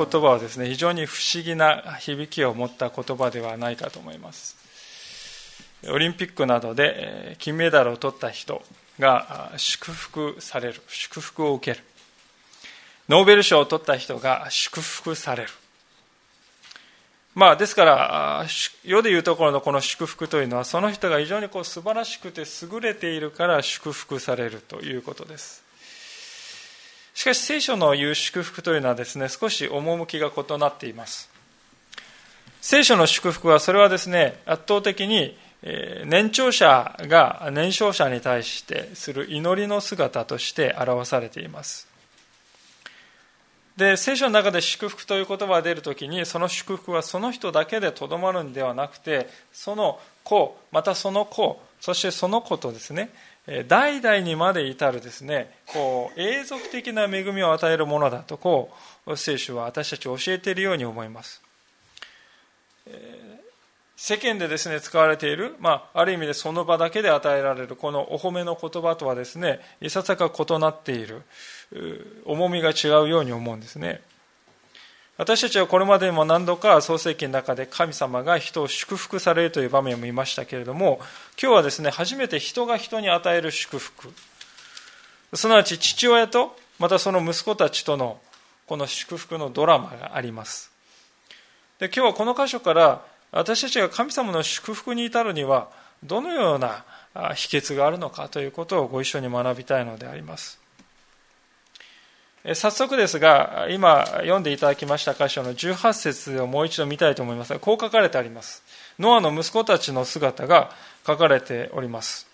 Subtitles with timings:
[0.00, 4.56] 言葉はですね非常に不思議な響きを持った言葉ではないかと思います。
[5.88, 8.62] オリンピックなどで金メダルを取った人
[8.98, 11.84] が祝福される祝福を受ける。
[13.10, 15.50] ノーベル賞を取った人が祝福される。
[17.34, 18.46] まあですから
[18.82, 25.69] 世でいうところのこの祝福というのはその人が非常にこう素晴らしくて優れているから祝福されるということです。
[27.14, 31.30] しかし聖書の言う祝福というのはですね、少し趣が異なっています。
[32.60, 35.36] 聖書の祝福はそれはですね、圧倒的に
[36.06, 41.88] 年長者が年少者に対してする祈りの姿として表されています。
[43.76, 53.10] で、聖書の中で祝福という言葉が出るときに、その祝福はその人だけでとどまるんではなくて、その子、またその子、そしてその子とですね、
[53.66, 58.70] 代々にまで至るですねこう永続的な恵みを与えるものだとこ
[59.06, 61.42] う聖書は私たちを教えているように思います、
[63.96, 71.22] 世間でですね使われている、まあ、ある意味でその場だけで与えられるこのお褒めの言葉とはですねいささか異なっている
[72.24, 74.00] 重みが違うように思うんですね。
[75.20, 80.98] 私たちはこれまでも何度か創世記の中で神様が人を祝福されるという場面を見ましたけれども
[81.38, 84.08] 今日はですね初めて人が人に与える祝福。
[85.34, 88.18] すなわち父親とまたその息子たちとの
[88.64, 90.72] この祝福のドラマがあります。
[91.80, 95.68] で今日はこの箇所から私たちが神様の祝福に至るには
[96.02, 96.86] どのような
[97.34, 100.59] 秘訣があるのかということをご一緒に学びたいのであります。
[102.42, 108.62] 早速ですが、今読んでいただきました箇所の18節をもう一度見たいと思いますが、こう書かれてあります。
[108.98, 110.70] ノアの息子たちの姿が
[111.06, 112.26] 書かれております。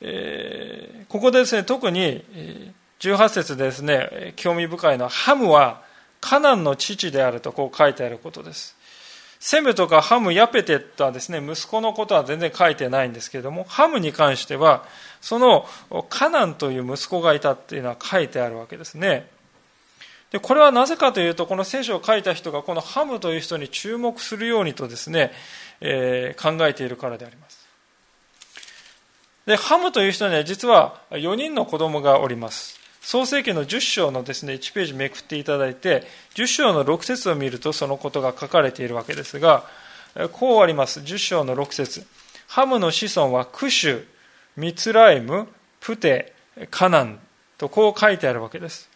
[0.00, 2.24] えー、ここでですね、特に
[2.98, 5.82] 18節ですね、興味深いのは、ハムは
[6.20, 8.75] カナンの父であるとこう書いてあることです。
[9.38, 14.84] セムとかハム、ヤペテとはですね、息子のことは全然書いてないんですけれども、ハムに関しては、
[15.20, 15.66] その
[16.08, 19.28] カナンという息子がいたっていうのは書いてあるわけですね。
[20.30, 25.32] で、これはなぜかというと、この聖書を書いた人がこのハムという人に注目するようにとですね、
[25.80, 27.66] えー、考えているからであります。
[29.46, 32.85] で、ハムという人には実は4人の子供がおります。
[33.06, 36.02] 創世記の10章のですね、1ページめくっていただいて、
[36.34, 39.64] 10章の6節を見るとそのことが書かれているわけですが、
[40.32, 40.98] こうあります。
[40.98, 42.04] 10章の6節
[42.48, 44.04] ハムの子孫はクシュ、
[44.56, 45.46] ミツライム、
[45.78, 46.32] プテ、
[46.72, 47.20] カナン
[47.58, 48.90] とこう書いてあるわけです。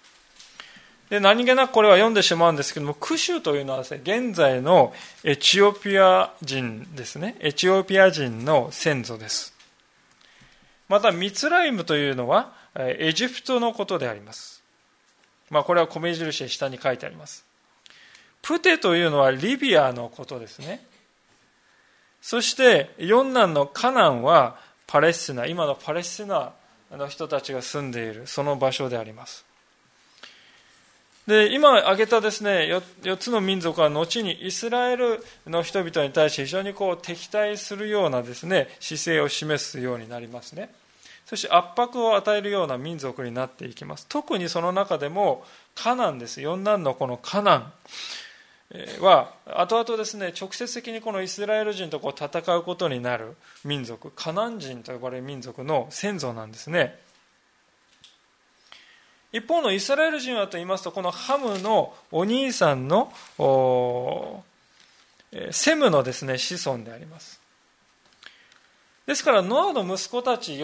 [1.09, 4.93] で何気なくこれは読んでしまうんですけども、クシュというのはですね、現在の
[5.23, 9.55] エチオピア人ですね、エチオピア人の先祖です。
[10.89, 14.63] また、ミツライムというのは、エジプトのことであります。
[15.51, 17.45] まあ、これは米印で下に書いてあります。
[18.43, 20.85] プテというのはリビアのことですね。
[22.23, 26.53] そして四男のカナンはパレスチナ、今のパレスチナ
[26.91, 29.45] の人たちが住んでいるその場所であります。
[31.27, 32.69] で今挙げたですね
[33.03, 40.71] 4, 4, つの民族は後にイスラエルの人々に対して非常にこう敵対するようなですね姿勢を示すようになりますね。
[41.31, 44.05] そして圧迫を与えるような民族になっていきます。
[44.09, 45.45] 特にその中でも
[45.77, 46.41] カナンです。
[46.41, 47.73] 四男のこのカナン。
[49.01, 56.99] は後々ですね直接的にこのイスラエル人とこう戦うことになる民族カナン人と呼ばれる民族の先祖なんですね。
[59.33, 63.13] 一方のイスラエル人はと言いますとこのハムのお兄さんの
[65.53, 67.41] セムのですね子孫であります。
[69.11, 70.61] ですからノアの息子たち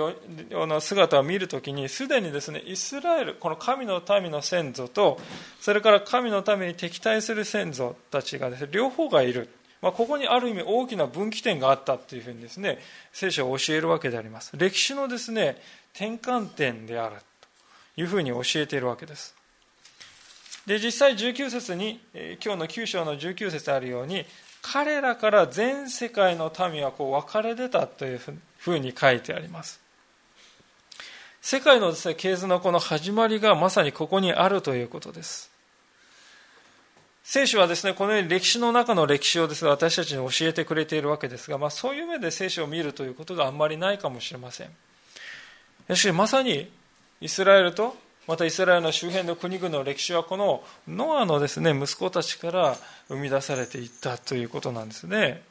[0.52, 5.19] の姿を見るときにすでにですねイスラエルこの神の民の先祖と
[5.60, 9.48] それから神のために敵対する先祖たちがです、ね、両方がいる、
[9.82, 12.78] まあ、ここにある意味大きな分岐点があったというふうにですね
[13.12, 14.52] 聖書を教えるわけであります。
[14.56, 15.60] 歴史のですね
[15.92, 17.16] 転換点である
[17.96, 19.34] というふうに教えているわけです。
[20.66, 22.00] で実際19節に
[22.44, 24.25] 今日の9章の19節あるように
[24.72, 28.20] 彼らから全世界の民はこう分かれ出たという
[28.58, 29.80] ふうに書いてあります。
[31.40, 35.52] 世界のです、ね、系図のこの始まりがまさにここにあるということです。
[37.22, 44.66] 聖書はですね、このように歴史の中の歴史をですね、私たちに教えてくれているわけですが、まあ、そういう目で聖書を見るということがあんまりないかもしれません。
[44.66, 44.70] し
[45.88, 46.70] かし、まさに
[47.20, 47.96] イスラエルと、
[48.26, 52.76] またイスラエルの周辺の国々の歴史は、このノアのですね、息子たちから
[53.08, 55.43] 生み出されていったということなんですね。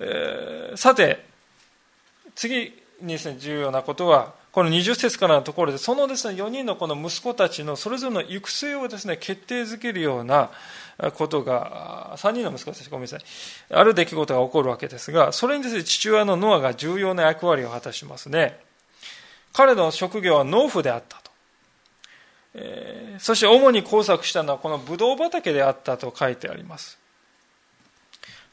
[0.00, 1.24] えー、さて、
[2.34, 10.50] 次にですね、重要なことは、この20節からのところで、そのですね、4人のこの息子たちのそれぞれの行く末をですね、決定づけるような
[11.14, 13.20] ことが、3人の息子たち、ごめんなさい、
[13.70, 18.65] ある出来事が起こるわけですが、それにですね、父親のノアが重要な役割を果たしますね。
[19.52, 21.30] 彼の職業は農夫であったと。
[22.54, 26.98] えー、そして主に工作したのはこのブドウ畑であったと書いてあります。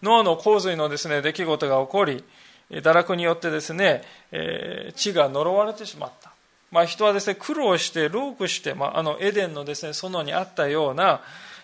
[0.01, 2.23] ノアの洪水のですね、出来事が起こり、
[2.69, 6.33] 堕落によってですね、えー、地が呪われてしまった。
[6.71, 11.21] まあ、人はですね、苦労して、労苦して、まあ、あのエデンのですね、園にあったような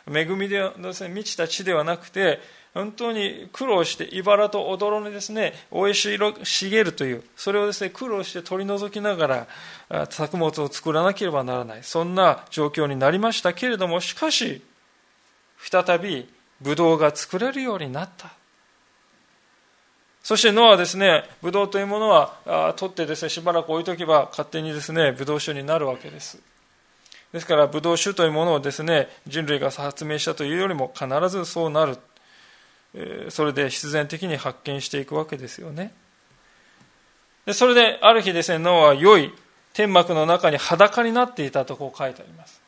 [0.07, 2.39] 恵みでですね、満ちた地ではなくて、
[2.73, 9.47] 本当に苦労して、茨と踊にですね、生い茂るという、それをですね、苦労して取り除きなが
[9.89, 11.83] ら、作物を作らなければならない。
[11.83, 14.61] そんな状況になりましたけれども、しかし、
[15.57, 16.29] 再び、
[16.61, 18.29] ブドウが作れるようになった。
[20.21, 26.39] そしてノアはですね、ブドウというものは取ってですね、しばらく置いとけば勝手にですね、ブドウ酒になるわけです。
[27.33, 31.97] ですから、ブドウ酒というものをですね、人類が発明したというよりも必ずそうなる。
[33.29, 35.93] それで必然的に発見していくわけですよね。
[37.45, 39.33] でそれで、ある日ですね、ノアは良い
[39.73, 42.61] 天幕の中に裸になっていたとこう書いてあります。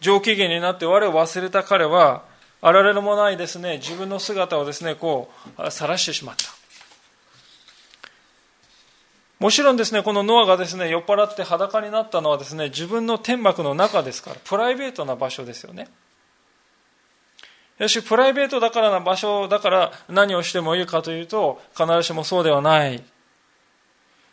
[0.00, 2.24] 上機嫌になって我を忘れた彼は、
[2.60, 6.44] あられのもないですね、自分の姿をですね、こう、晒してしまった。
[9.38, 15.88] もちろんですね、このノアがですね、酔っ払って裸になったのはですね、自分の天幕の中ですから、プライベートな場所ですよね。
[17.88, 23.02] し、プライベートだからな場所だから何をしてもいいかというと、必ずしもそうではない。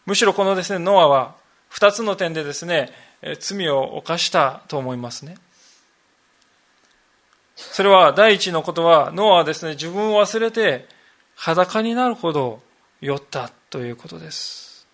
[0.05, 1.35] むしろこのですね、ノアは、
[1.69, 2.91] 二つの点でですね、
[3.39, 5.37] 罪を犯したと思いますね。
[7.55, 10.87] それは第一のことは、ノアはですね、自分を忘れて
[11.35, 12.61] 裸になるほど
[12.99, 14.87] 酔ったということです。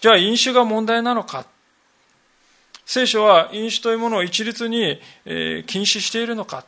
[0.00, 1.46] じゃあ飲酒が問題なのか
[2.92, 6.64] 聖書は飲酒というものを一律に禁止しているのか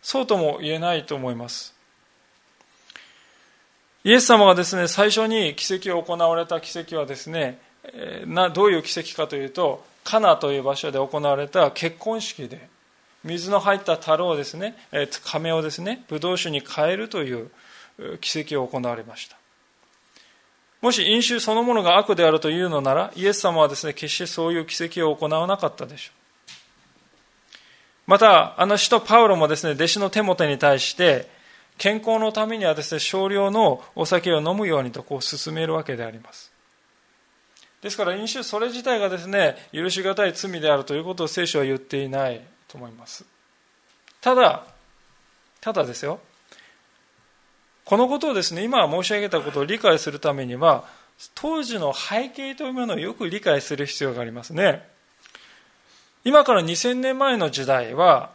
[0.00, 1.74] そうとも言えないと思います。
[4.04, 7.58] イエス様がですね、最初に奇跡を行われた奇跡はですね、
[8.24, 12.68] などういう奇跡かというと、カナという場所で行われた結婚式で
[13.24, 14.76] 水の入った樽をですね
[15.24, 17.50] 亀をですねブドウ酒に変えるという
[18.20, 19.37] 奇跡を行われました
[20.80, 26.18] もし飲酒そのものが悪であるというのならイエス様はですね決してそういう奇跡を行わなかったでしょう。
[28.06, 31.28] またあの使徒パウロもですね弟子の手元に対して
[31.76, 36.52] 健康のためにはですね少量のお酒を飲むようにとこう進めるわけであります。
[37.82, 43.24] ですから飲酒それ自体がですね許し難い罪であるということを聖書は言っていないと思います。
[44.20, 44.64] ただ
[45.60, 46.20] ただですよ。
[47.88, 50.84] このことをですね今申し上げたことを理解するためには
[51.34, 54.86] 当時の背景というものをよく理解する必要がありますね
[56.22, 58.30] 今から2000年前の時代は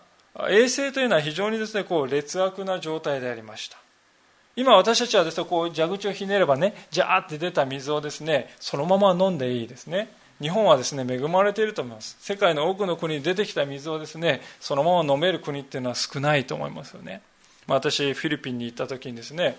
[0.49, 3.77] 衛生というのは非常にですねこう劣悪な状態でありました
[4.55, 10.09] 今私たちはですね、こう蛇口をひねればね、ジャーって出た水をですね、そのまま飲んでいいですね。
[10.39, 12.17] 日本はですね、恵まれていると思います。
[12.19, 17.23] 世界の多くの国に出てきた水をですね、そのまま飲める国っていうのは少ないと思いますよね。
[17.67, 19.57] まあ、私、フィリピンに行った時にですね、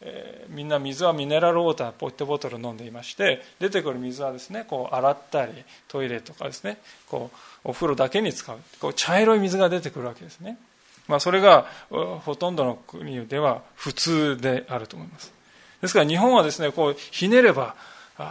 [0.00, 5.52] えー、みんな水はミネラルウォーター、ポットボトル飲んでいまして、出てくる水はですね、こう洗ったり、
[5.88, 6.78] トイレとかですね、
[7.08, 7.30] こ
[7.64, 8.58] うお風呂だけに使う。
[8.80, 10.56] こう茶色い水が出てくるわけですね。
[11.08, 15.32] まあ、それがほとんどの国では普通であると思います。
[15.80, 17.74] ですから日本はですね、こうひねれば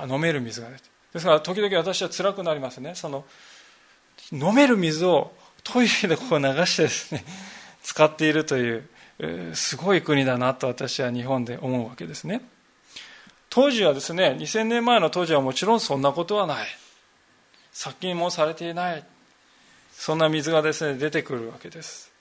[0.07, 0.83] 飲める水が出て。
[1.13, 2.93] ですから時々私は辛くなりますね。
[2.95, 3.25] その
[4.31, 5.31] 飲める水を
[5.63, 7.25] トイレでこう流してですね、
[7.83, 8.87] 使っているという、
[9.53, 12.41] すごい国だなと私は日本で思うわけですね。
[13.49, 16.67] 当時はですね、2000年前の当時はもちろんそんなことはない。
[17.71, 19.03] 殺菌もされていない。
[19.93, 22.11] そんな水がですね、出てくるわけです。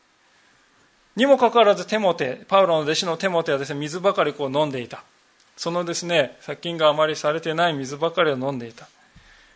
[1.16, 5.02] にもかかわらずテモテ、パウロの弟子のテモテはですね、水ばかりこう飲んでいた。
[5.56, 8.88] そのですね、殺菌があまりされてない水ばかりを飲んでいた。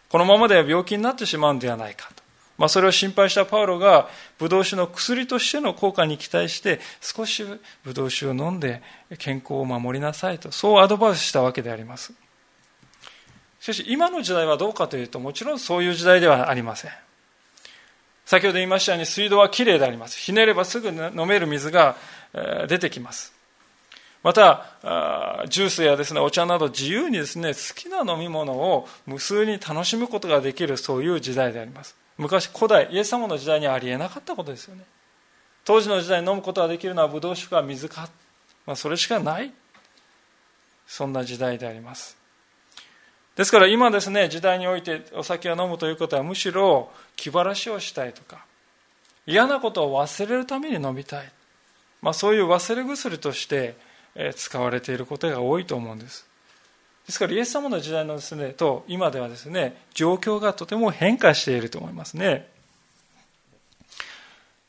[0.09, 2.20] このままでは病気になってしまうんではないかと。
[2.61, 7.43] まあ、それを心配したパウロが、ブドウ酒の薬としての効果に期待して、少し
[7.83, 8.83] ブドウ酒を飲んで
[9.17, 12.13] 健康を守りなさいと、そうアドバイスしたわけであります。
[13.61, 16.91] しかし今の時代はどうかというともちろんそういう時代ではありません。
[18.27, 20.19] 先ほど言いましたように水道はきれいであります。
[20.19, 21.97] ひねればすぐ飲める水が
[22.69, 23.33] 出てきます。
[24.23, 24.67] また
[25.49, 31.97] ジュースやですねお茶など自由にですね好きな飲み物を無数に楽しむことができるそういう時代であります。
[32.21, 34.85] 昔古代イエス様の時代にありえなかったことですよね。
[35.65, 38.11] 当時の時代に飲むことができるのはブドウ酒か水か、
[38.67, 39.51] まあ、それしかない。
[40.87, 42.19] そんな時代であります。
[43.37, 48.45] ですから今ですね時代においてお酒を飲むということはむしろ気晴らしをしたいとか
[49.25, 51.33] 嫌なことを忘れるために飲みたい、
[52.03, 53.77] まあ、そういう忘れ薬として
[54.37, 56.30] 使われていることが多いと思うんです。
[57.11, 62.47] ですからイエス様の時代のですねと今ではですね状況がとても変化していると思いますね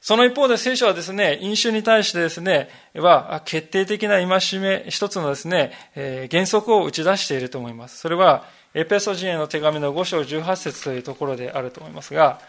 [0.02, 8.00] その一方で聖書はですね、飲酒に対してですね、は決定的な戒め、一つのですねえ、原則を打ち出していると思います。
[8.00, 8.44] それは、
[8.74, 12.42] エペソ人への手紙の5章18節というところであると思いますが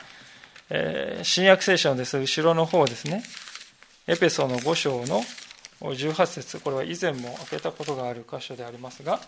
[0.71, 3.23] え、新約聖書のです、後ろの方ですね、
[4.07, 5.23] エペソの5章の
[5.83, 9.21] 18節これは以前も開けたことがある箇所でありますが、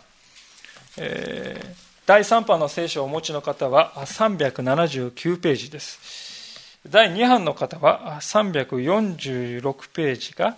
[0.96, 1.74] えー、
[2.06, 6.78] 第3版の聖書をお持ちの方は379ページです。
[6.88, 10.56] 第2版の方は346ページが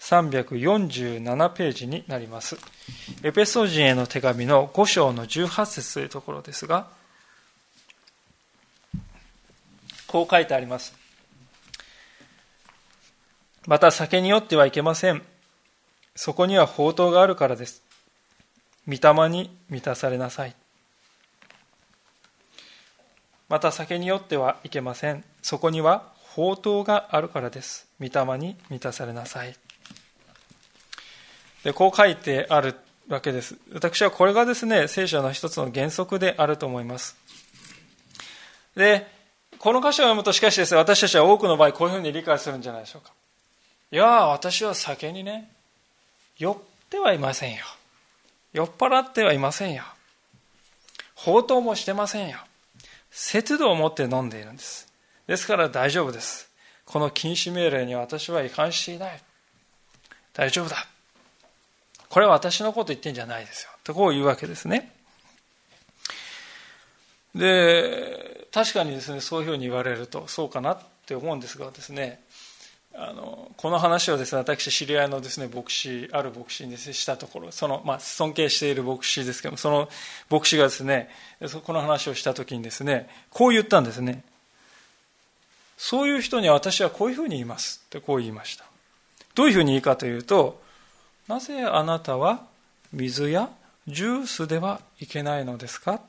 [0.00, 2.56] 347ページになります。
[3.22, 6.86] エペソ人への手紙の5章の18節というところですが、
[10.06, 10.94] こう書いてあります。
[13.66, 15.22] また酒によってはいけません。
[16.14, 17.82] そこには宝刀があるからです。
[18.88, 20.54] 御霊に満たされなさい。
[23.48, 25.24] また酒によってはいけません。
[25.42, 27.86] そこには宝刀があるからです。
[28.00, 29.54] 御霊に満たされなさい。
[31.62, 32.74] でこう書いてある
[33.08, 33.56] わけです。
[33.72, 37.16] 私はこれがですね、聖書の一つの原則であると思います。
[38.76, 39.06] で、
[39.58, 43.12] この箇所を読むとしかしですね、私たちは多くの場合こういうふうに理解するんじゃないでしょうか。
[43.92, 45.50] いや私は酒にね、
[46.36, 47.64] 酔ってはいませんよ。
[48.54, 49.84] 酔っ払ってはいませんよ。
[51.14, 52.38] 放蕩もしてませんよ。
[53.10, 54.88] 節度を持って飲んでいるんです。
[55.26, 56.48] ですから大丈夫です。
[56.86, 59.20] この禁止命令に私は違反していない。
[60.32, 60.86] 大丈夫だ。
[62.08, 63.70] これは私のこと言ってんじゃないですよ。
[63.82, 64.92] とこう言うわけですね。
[67.34, 72.20] で、確かにですね、そういうふうに言われると、そうかなって思うんですがですね、
[72.96, 79.88] あのこの話をですね私知り合いのですね牧師ある牧師にしたところその、まあ、尊敬している牧師ですけどもその
[80.30, 81.08] 牧師がですね
[81.64, 84.22] この話をした時にですねこう言ったんですね。
[85.76, 88.64] そういう人に私はこういうふうに言いますってこう言いました。
[89.34, 90.62] どういうふうに言いかというと
[91.26, 92.46] なぜあなたは
[92.92, 93.50] 水や
[93.88, 96.00] ジュースではいけないのですか？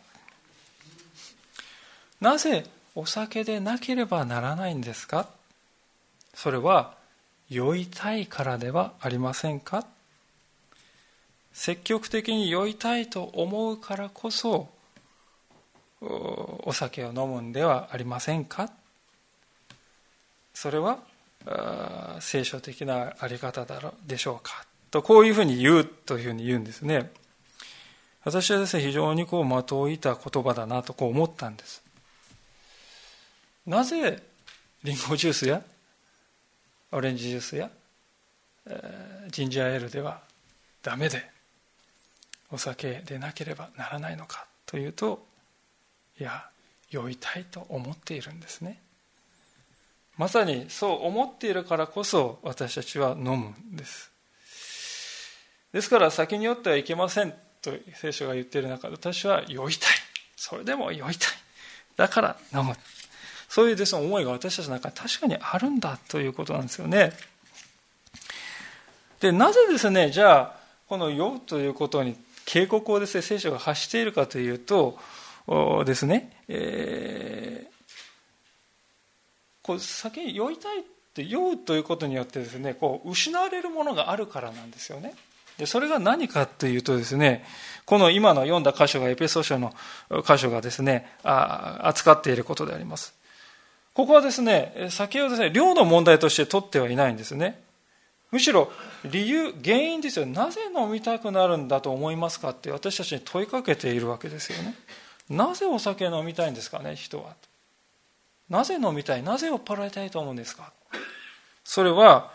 [2.22, 2.63] なぜ
[2.94, 5.27] お酒でなければならないんですか？
[6.36, 6.94] それは
[7.50, 9.88] 酔いたいからではありませんか？
[11.54, 14.70] 積極的に酔いたいと思うからこそ
[16.01, 18.70] お酒を飲むんではありませんか？
[20.54, 21.00] それは
[22.20, 24.65] 聖書的なあり方だろでしょうか？
[24.92, 27.12] とこういうふうに言うというふうに言うんですね。
[28.24, 31.82] 私はですね非常にこう的を射た言葉だなとこう思ったんです。
[33.65, 34.22] なぜ
[34.84, 35.62] リンゴジュースや
[36.96, 37.70] オレンジジュースや、
[38.68, 40.22] え、ジンジャーエールでは
[40.82, 41.30] ダメで
[42.52, 45.25] お酒でなければならないのかというと
[46.18, 46.46] いや
[46.90, 48.82] 酔いたいと思っているんですね。
[50.18, 54.10] まさにそう思っているからこそ私たちは飲むんです。
[55.74, 59.92] ですから酒に酔ってはいけませんと聖書が言っている中で私は酔いたい。
[60.38, 61.32] それでも酔いたい。
[61.98, 62.74] だから飲む。
[63.55, 67.13] そういうですね思いが私たちの中に確かにあるんだということなんですよね。
[69.21, 70.59] でなぜですねじゃあ
[70.89, 75.00] この「酔う」ということに警告をですね聖書が発しているかというと
[75.85, 77.67] ですね、えー、
[79.62, 80.83] こう先に酔いたいっ
[81.13, 85.15] て酔うということによってですねこう失われるものがあるからなんですよね。
[85.57, 87.45] でそれが何かというとですね
[87.85, 89.74] この今の読んだ箇所がエペソ書の
[90.27, 93.13] 箇所がですねあ扱っていることであります
[93.96, 97.64] ここはですね、酒をですね、量の問題として取ってはいないんですね。
[98.30, 98.70] むしろ
[99.06, 100.25] 理由、原因ですよ。
[100.25, 104.75] なぜ飲みたくなるんだと思いますかって私たちに問いかけているわけですよね。
[105.30, 107.36] なぜお酒飲みたいんですかね、人は。
[108.50, 109.24] なぜ飲みたい？
[109.24, 110.74] なぜ酔っ払いたいと思うんですか？
[111.64, 112.32] それは、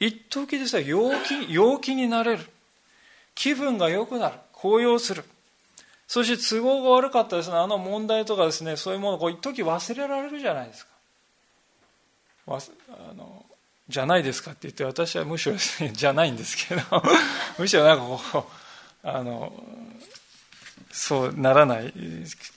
[0.00, 2.44] 一時ですね、陽気、陽気になれる。
[3.36, 4.34] 気分が良くなる。
[4.52, 5.24] 高揚する。
[6.08, 10.95] そして都合が悪かったですね、あの問題とかですね、そういうものをこう一時忘れられるじゃないですか。
[12.48, 13.44] あの
[13.88, 15.56] じゃないですかって言って、私はむしろ、
[15.92, 16.82] じゃないんですけど、
[17.58, 18.50] むしろなんかこ
[19.04, 19.52] う、あの、
[20.90, 21.92] そうならない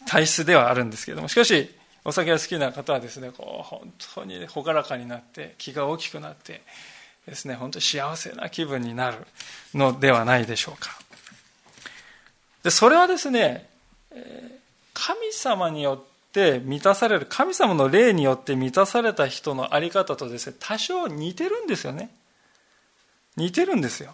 [0.07, 6.61] 体質ではあるんですけども、しかし、お酒が好きな方はですね、こう、本当に朗らかになって、気が大きくなって、
[7.27, 9.17] ですね、本当に幸せな気分になる
[9.75, 10.97] のではないでしょうか。
[12.63, 13.69] で、それはですね、
[14.93, 22.09] 神様によって満たされる、神様の霊によって満たされた人の在り方とですね、多少似てるんですよね。
[23.35, 24.13] 似てるんですよ。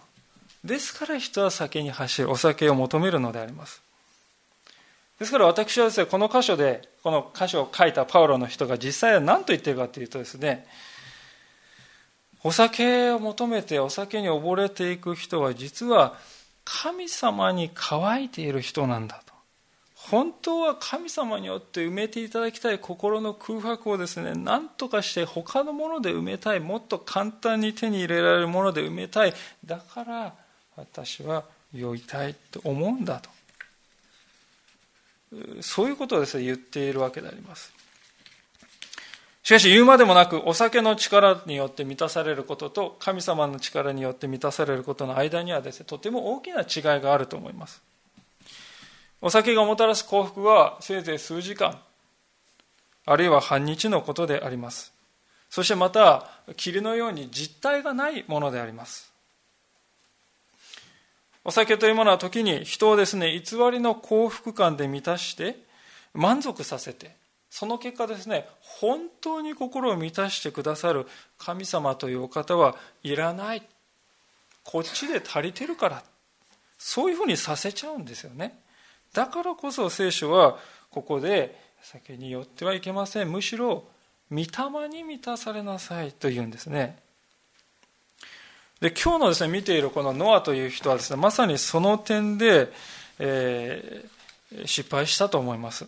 [0.64, 3.82] ですから人は酒に走る、お酒を求めるのであります。
[5.18, 10.66] ですから私はですね、この箇所で、この箇所を書いたパウロの人が実際は何と言ってるかというとですね、
[12.42, 16.16] お酒を求めてお酒に溺れていく人は実は
[16.64, 19.35] 神様に乾いている人なんだと。
[20.10, 29.34] 本当は神様によって埋めていただきたい心の空白をですね、何とかして他のもので埋めたい、もっと簡単に手に入れられるもので埋めたい。
[29.64, 30.34] だから
[30.76, 31.44] 私は
[31.74, 33.30] 酔いたいと思うんだと。
[35.60, 37.72] そういうことをですね、言っているわけであります。
[39.42, 47.82] しかし言うまでもなく、お酒の力によって満たされることと、神様の力によって満たされることの間にはですね、とても大きな違いがあると思います。
[49.20, 51.80] お酒がもたらす幸福はせいぜい数時間、
[53.06, 54.92] あるいは半日のことであります。
[55.48, 59.12] そしてまた、霧のように実体がないものであります。
[61.44, 65.56] お酒というものは時に人をですね、偽りの幸福感で満たして、
[66.12, 67.14] 満足させて、
[67.48, 71.06] その結果ですね、本当に心を満たしてくださる
[71.38, 73.62] 神様というお方はいらない。
[74.64, 76.02] こっちで足りてるから。
[76.76, 78.58] そういうふうにさせちゃうんですよね。
[79.16, 80.58] だからこそ聖書は
[80.90, 83.32] ここで酒によってはいけません。
[83.32, 83.84] むしろ、
[84.30, 86.98] 御霊に満たされなさいというんですね。
[88.80, 92.70] で、今日のですね、見ているこのノアという人はですね、まさにその点で、
[93.18, 95.86] えー、失敗したと思います。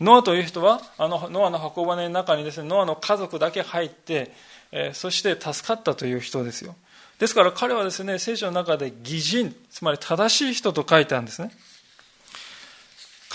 [0.00, 4.30] ノアという人は、あのノアの箱舟の中にですね、ノアの家族だけ入って、
[4.70, 6.76] えー、そして助かったという人ですよ。
[7.18, 11.50] ですから彼はですね、聖書の中で義人、つまり正しい人と書いてあるんですね。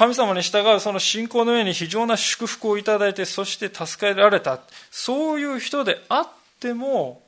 [0.01, 4.59] 神様に従うその信仰の上に非常な祝福をいただいて、そして助けられた。
[4.89, 6.27] そういう人であっ
[6.59, 7.21] ても、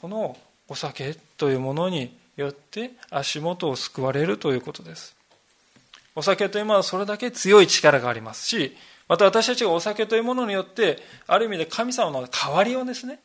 [0.00, 0.34] この
[0.66, 5.14] お酒というものによって足元を救われるということです。
[6.14, 8.74] お酒というものはそれだけ強い力がありますし、
[9.08, 13.20] また私たちがお酒というものによって、ある意味で神様の代わりをですね、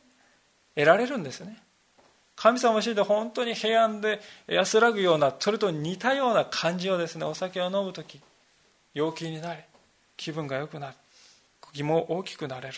[0.74, 1.56] 得られるんですね。
[2.36, 8.20] 神様を知って本当に平安で安らぐような、それと似たような感じをですね、お酒を飲むとき、
[8.94, 9.60] 陽気になり、
[10.16, 10.94] 気分が良くなる、
[11.72, 12.74] 気も大きくなれる。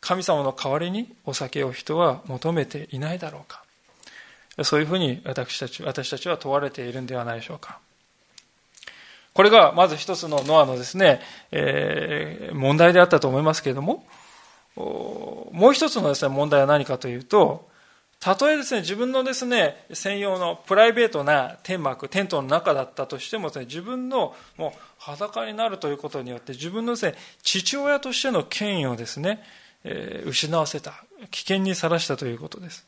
[0.00, 3.64] 神様の代わりにお酒を人は求めていないだろうか。
[4.62, 7.78] そういうふうに私たち私たちは問われているんではないでしょうか。
[9.34, 14.06] これがまず一つのノアのですね、えー、問題であったと思いますけれども、
[14.76, 17.68] もう一つのですね、問題は何かというと、
[18.18, 29.42] たとえですね、自分のですね、専用のプライベートな天幕、テントの中だったとしてもですね、自分のもう裸になるということによって、自分のですね、父親としての権威をですね、
[29.84, 32.86] えー、失わせた、危険にさらしたということです。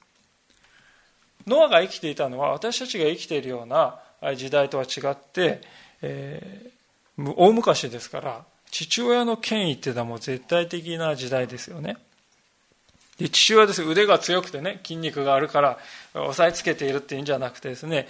[1.47, 4.01] ノアが生きていたのは、私たちが生きているような
[4.37, 5.61] 時代とは違って、
[6.03, 11.97] えー、大昔ですから父親の権威っていうのはもう絶対的な時代ですよね
[13.19, 13.83] で父親です。
[13.83, 15.79] 腕が強くてね筋肉があるから
[16.15, 18.09] 押さえつけているっていうんじゃなくてですね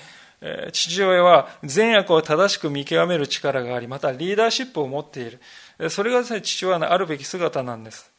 [0.73, 5.91] 父親は善悪を正しく見極める力がありまたリーダーシップを持っている。
[5.91, 8.11] それがですね父親のあるべき姿なんです。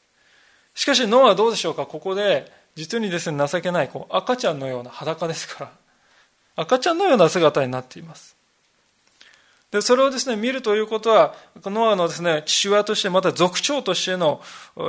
[0.74, 1.86] しかしノアはどうでしょうか？
[1.86, 5.72] ここで実にですね情けないこう赤ちゃんのような裸ですから。
[6.56, 8.36] 赤ちゃんのような姿になっています。
[9.72, 14.42] で、それをですね、見るということは、ノアのですね、父親として、また族長としての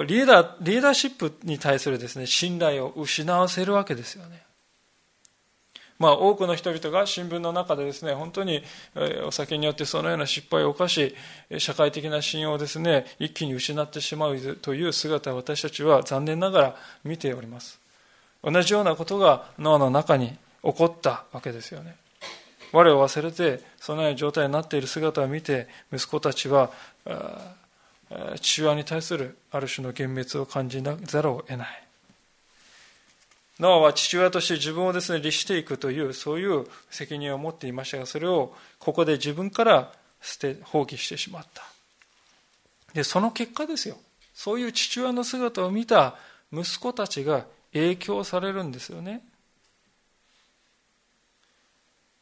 [0.07, 4.43] リーダー、リーダーシップに対するですね、信頼を失わせるわけですよね。
[5.99, 8.63] まあ、多くの人々が新聞の中でですね、本当に
[9.27, 11.15] お酒によってそのような失敗を犯し、
[11.59, 17.79] 社会的な信用をですね、一気に失ってしまうという姿を私たちは残念ながら見ております。
[18.43, 21.97] 同じようなことがノアの中に起こったわけですよね。
[22.73, 26.71] 我を忘れてそのような状態になっている姿を見て息子たちは
[28.41, 31.83] 父親に対するある種の幻滅を感じざるを得ない
[33.61, 41.63] ノアは父親として自分をですね、律していくという、そういう責任を持っていましたが、それをここで自分から捨て、放棄してしまった。
[42.95, 43.99] で、その結果ですよ。
[44.33, 46.17] そういう父親の姿を見た
[46.51, 49.21] 息子たちが影響されるんですよね。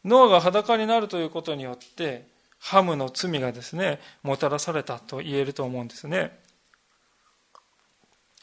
[0.09, 2.27] ノアが裸になるということによって、
[2.59, 6.37] ハムの罪がですね、もたらされたと言えると思うんですね。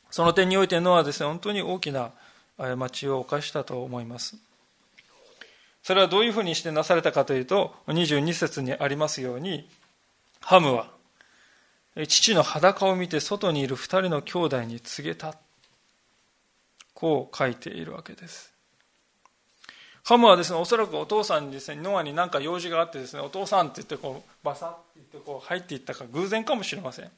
[0.09, 2.11] その点においてノアはですね、本当に大きな
[2.57, 4.37] 過ちを犯したと思います。
[5.83, 9.69] それはどういうふうにしてなされたかというと、22節にありますように、
[10.39, 10.91] ハムは、
[12.07, 15.35] 父の裸を見て外にいる二人の兄弟に告げた。
[16.93, 18.54] こう書いているわけです。
[20.05, 27.09] ハムはですね、おそらくお父さんにですね、ノアに何か用事があってですね、お父さんって言ってこう、バサッって言ってこう入っていったか偶然かもしれません。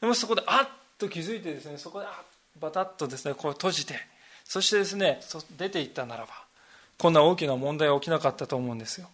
[0.00, 2.22] でもそこであっと気づいてですね、そこであ
[2.58, 3.96] バタッとですね、こう閉じて、
[4.44, 5.20] そしてですね、
[5.58, 6.28] 出ていったならば、
[6.96, 9.08] こんな大きな問題は起きなかったと思うんですよ。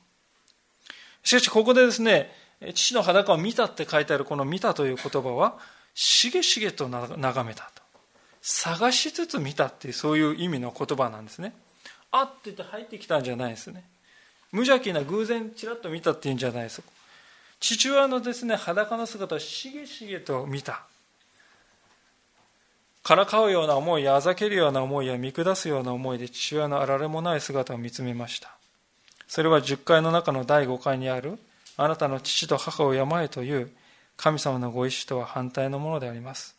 [1.25, 2.33] しかし、ここでですね、
[2.73, 5.59] 父の裸を見たって書いてあるこの見たという言葉は、
[5.95, 7.83] しげしげと眺めたと。
[8.43, 11.53] 探しつつ見たっていう、そういう意味の言葉なんですね。
[12.13, 13.83] あって言って入ってきたんじゃないですね。
[14.53, 16.83] 無邪気な偶然ちらっと見たっていうんじゃないです。
[17.59, 20.85] 父親のですね、裸の姿をしげしげと見た。
[23.03, 28.57] からかうような思いやあざけるような思いや見下すような思いで父親のあられもない姿を見つめました
[29.27, 31.37] それは10回の中の第5回にある
[31.77, 33.73] あなたの父と母を病えという
[34.17, 36.55] 神様のご意志とは反対のものであります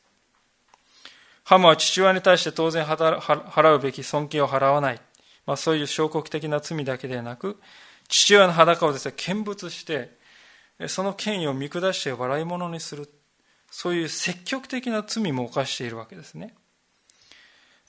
[1.45, 5.01] ハムは父親に対して当然払うべき尊敬を払わない、
[5.45, 7.59] まあ、そういう証拠的な罪だけでなく
[8.07, 10.11] 父親の裸をですね見物して
[10.87, 13.09] その権威を見下して笑い物にする
[13.69, 16.53] そういう積極的な罪も犯しているわけですね。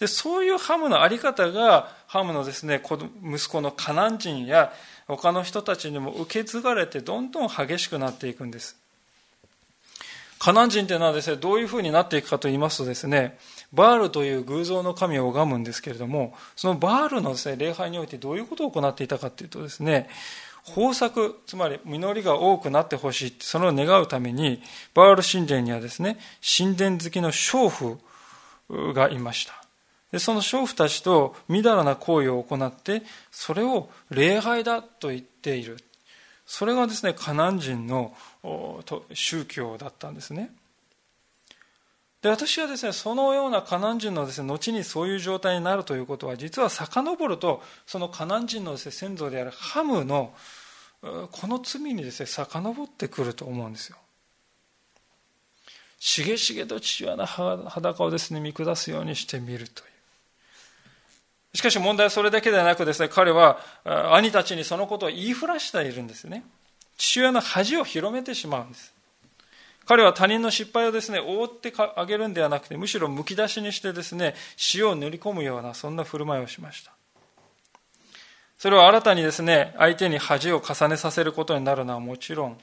[0.00, 2.82] でそういうハムのあり方がハムのですね
[3.22, 4.72] 息子のカナン人や
[5.06, 8.76] 他の人たちにも受け継がれてどんどん激しくなっていくんです。
[10.38, 13.38] カナン人というのはですねどういうふうになっていくかと言いますとですね
[13.74, 20.08] バールという偶像の神を拝むんですけれどもそのバールのですね礼拝においてどういうことを行っていたかというとですね
[20.66, 24.62] 豊作、つまり実りが多くなってほしい、それを願うために、
[24.94, 26.18] バール神殿にはですね、
[26.56, 27.98] 神殿好きの娼婦
[28.94, 29.52] がいました。
[30.10, 35.76] でその娼婦たちとみだらな行為を行って、それを礼拝だと言っている。
[36.46, 38.14] それがですね、カナン人の
[39.12, 40.50] 宗教だったんですね。
[42.24, 50.32] で私はですねそのようなカナン人のですね後にそういう状態になるということは実は遡るとそのカナン人のですね先祖であるハムの
[51.02, 53.98] この罪にですね遡ってくると思うんですよ。
[55.98, 59.84] しげしげと父親の裸をですね見下すようにしてみるとい
[61.52, 61.56] う。
[61.58, 63.58] しかし問題はそれだけではなくですね彼は
[64.14, 66.42] 兄たちにそのことを言いふらしているんですね。
[66.96, 68.94] 父親の恥を広めてしまうんです。
[69.86, 74.34] 彼は他人の失敗をですね、覆ってあげるんではなくて、むしろむき出しにしてですね、
[74.74, 76.92] 塩を塗り込むような、そんな振る舞いをしました。
[78.58, 82.58] それを新たにですね、相手に恥を重ねさせることになるのはもちろん、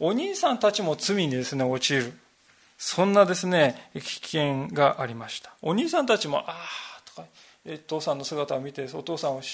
[0.00, 2.12] お兄さんたちも罪にですね、陥る。
[2.78, 5.52] そんなですね、危険がありました。
[5.62, 6.56] お兄さんたちも、ああ、
[7.04, 7.28] とか、
[7.86, 9.52] 父さんの姿を見て、お父さんを敬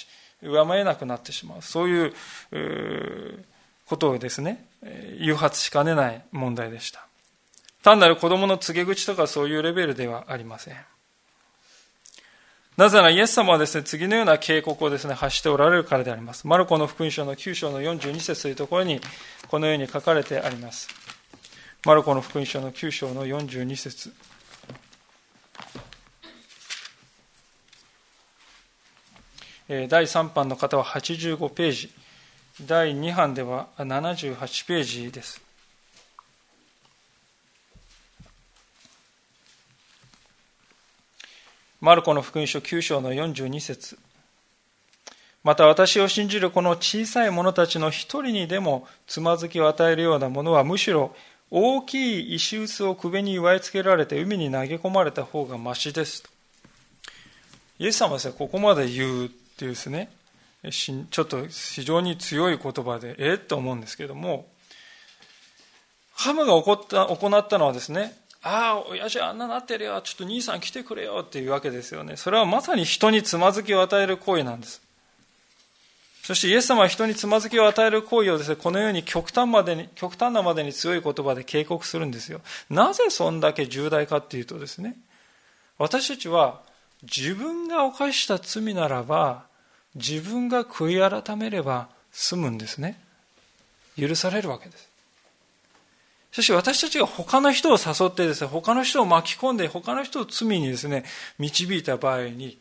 [0.78, 1.62] えなくなってしまう。
[1.62, 2.14] そういう、
[2.52, 3.44] う
[3.86, 4.64] ことをですね、
[5.18, 7.06] 誘発しかねない問題でした。
[7.82, 10.76] 単なる子供の告げ口とかそういうレベルではありません。
[12.76, 16.46] なぜならイエス様はですね、次のような警告をですね、発しておられるからであります。
[16.46, 19.00] マルコの福音書の9章の42節というところに、
[19.48, 20.88] このように書かれてあります。
[21.86, 24.12] マルコの福音書の9章の42節
[29.68, 31.90] 第3版の方は85ページ。
[32.64, 35.42] 第2版では78ページです。
[41.82, 43.98] マルコの福音書9章の42節
[45.44, 51.14] また私を信じるこの小さい者たちの一人にでもつまずきを与えるようなものはむしろ
[51.50, 56.30] 大きい石臼を首に祝いつけられて海に投げ込まれた方がましですと。
[57.78, 60.08] イエス様はですね、ここまで言うっていうですね、
[60.70, 64.48] ちょっと非常に強い言葉で、えっと思うんですけども、
[66.14, 72.16] ハムが起こった行ったのはですね、ああ、親父あんななってるよ、ちょっと兄さん来てくれよっていうわけですよね。
[72.16, 74.80] それはまさに人につまずきを与える行為なんです。
[76.22, 82.40] そしてイエス様は人につまずきを与える行為をですね、このように極端までに、極端なまでに強い言葉で警告するんですよ。
[82.70, 84.96] なぜそんだけ重大かっていうとですね、
[85.78, 86.62] 私たちは
[87.02, 89.44] 自分が犯した罪ならば
[89.96, 93.00] 自分が悔い改めれば済むんですね。
[93.98, 94.88] 許されるわけです。
[96.32, 101.04] しかし私たちが他の人を誘ってですね他の人を巻き込んで他の人を罪にですね
[101.38, 102.58] 導いた場合に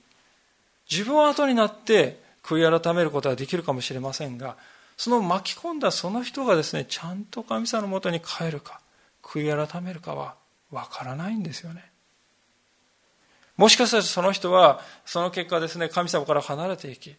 [0.90, 4.56] 自分は後になって悔い改めることができるかもしれませんが
[4.96, 8.80] その巻き込んだその人がですねちゃんと神様のもとに帰るか
[9.22, 10.36] 悔い改めるかは
[10.72, 11.84] わからないんですよね。
[13.58, 17.14] もしかしたらその人はその結果ですね神様から離れていき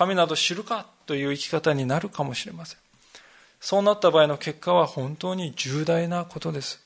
[0.00, 2.78] 神など知るかという生き方になるかもしれません。
[3.60, 6.80] そうなった場合の結果は本当に重大なことです。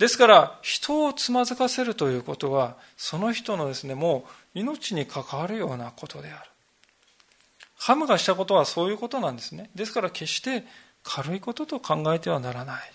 [0.00, 4.24] ですから人をつまずかせるということはその人のですねも
[4.56, 6.50] う命に関わるようなことである。
[7.78, 9.70] ハムがしたことはそういうことなんですね。
[9.76, 10.64] ですから決して
[11.04, 12.92] 軽いことと考えてはならない。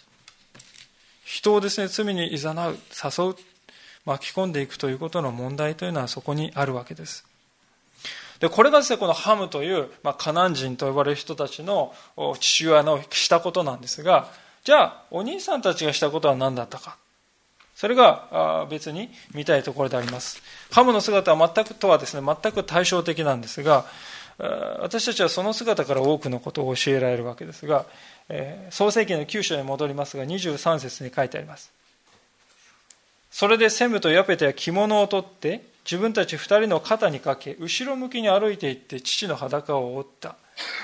[1.24, 3.36] 人をですね罪に誘う誘う
[4.04, 7.26] 巻き込んでいくということの問題というのはそこにあるわけです。
[8.39, 11.93] でこれがですねこのハムという、まあ、カナン人と呼ばれる人たちの
[12.39, 14.30] 父親のしたことなんですが
[14.63, 16.98] じゃあお兄さんたちがしたことは何だったか。
[17.76, 20.41] それが別に見たいところであります。
[20.71, 23.86] ハムの姿は全くとはですね全く対照的なんですが
[24.80, 27.86] 私たちはその姿から多くのことを教えられるわけですが
[28.69, 31.71] 創世記の9章に戻りますが23節に書いてあります。
[33.30, 40.36] それでセムとヤペテは着物を取って自分たち二人の肩にかけ後ろ向きに歩いていって父の裸を覆った。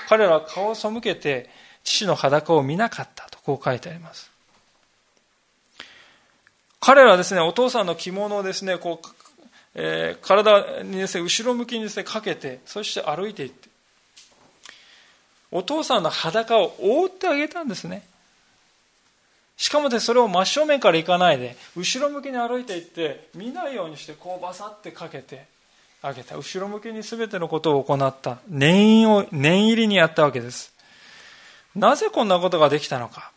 [0.08, 1.50] 彼らは顔を背けて
[1.82, 4.30] 父の裸を見なかったとこう書いてあります。
[6.80, 9.08] 彼らはですねお父さんの着物をですねこう、
[9.74, 13.68] えー、体にですね後ろ向きにですねかけてそして歩いていって。
[15.50, 18.02] お父さんの裸を覆ってあげたんですね。
[19.62, 25.44] しかもでそれを真正面から行かないで後ろ向きに歩いていって見ないようにしてこうバサってかけて
[26.02, 26.36] あげた。
[26.36, 28.38] 後ろ向きに全てのことを行った。
[28.48, 30.74] 念を念入りにやったわけです。
[31.76, 33.30] なぜこんなことができたのか。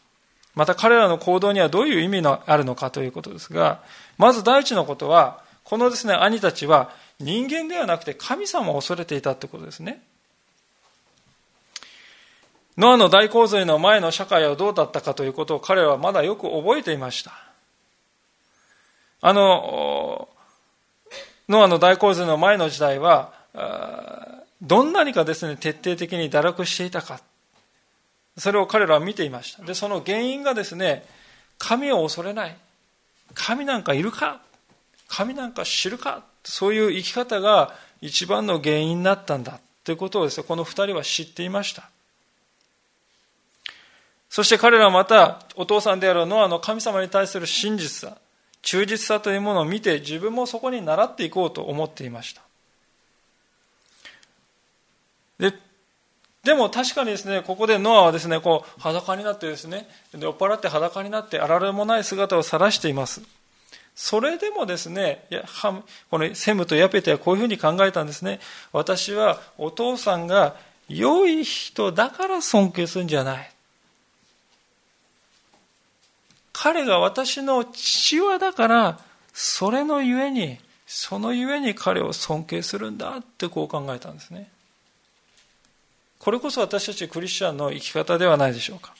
[0.55, 3.83] また彼らの行動にはどういう意味があるのかということですが
[4.17, 10.01] まず第一のことはこのですね兄たちは人間ではなくて神様を恐れていたということですね。
[12.77, 17.31] ノアの大洪水の前の社会はどうだったかということを彼はまだよく覚えていました。
[19.21, 20.27] あの、
[21.47, 23.33] ノアの大洪水の前の時代は、
[24.61, 27.21] どんなにかですね、徹底的に堕落していたか。
[28.37, 29.63] それを彼らは見ていました。
[29.63, 31.05] で、その原因がですね、
[31.57, 32.57] 神を恐れない。
[33.33, 34.41] 神なんかいるか
[35.07, 41.89] 神なんか知るかそういう生き方が一番の原因になったんだということをですね、この二人は知っていました。
[44.29, 48.17] そして彼らはまたお父さんであるノアの神様に対する真実さ、
[48.61, 52.41] 忠実さというものを見て自分もそこに習っていこうと思っていました。
[55.39, 55.53] で
[56.43, 63.23] でも確かにですね、ここでノアはですね、こう裸になってですね、酔っ払って裸になってあられもない姿を晒しています。
[63.95, 65.25] それでもですね、
[66.11, 68.39] このセムとヤペテはこういうふうに考えたんですね。
[68.73, 70.55] 私はお父さんが
[70.87, 73.51] 良い人だから尊敬するんじゃない。
[76.57, 78.99] 彼が私の父親だから、
[79.33, 84.49] それのゆえに、そのゆえに彼を尊敬するんだってこう考えたんですね。
[86.17, 88.95] これこそ私たちクリスチャンの生き方ではないでしょうか。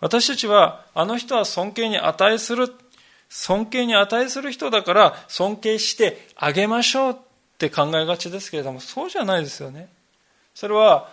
[0.00, 2.74] 私たちは、あの人は尊敬に値する、
[3.28, 7.16] 尊敬に値する人だから尊敬してあげましょうっ
[7.58, 9.88] て考えがちですけれども、そうじゃないですよね。
[10.56, 11.08] それは、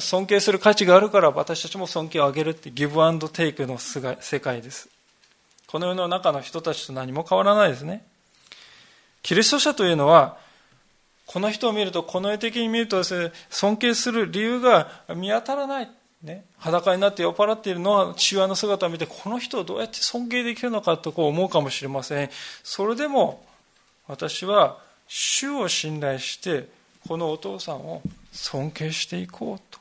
[0.00, 4.88] 尊敬する価値があるから私たちも尊敬をあげるってギブアンドテイクの世界です。
[5.66, 8.04] この世の中の人たちと何も変わらないですね。
[9.22, 10.36] キリスト者というのは
[11.26, 15.90] この人を見るとこの絵的に見るとですね尊敬する理由が見当たらない。
[16.22, 22.30] ね、裸になって酔っ払っているのは父親の姿を見てこの人をどうやって尊敬できるのかとこう思うかもしれません。
[22.62, 23.44] それでも
[24.06, 26.68] 私は主を信頼して
[27.08, 29.78] このお父さんを尊敬していこうと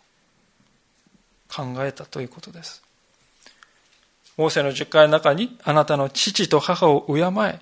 [1.53, 2.83] 考えたということです。
[4.37, 7.59] モーセの十回の中にあなたの父と母を敬え、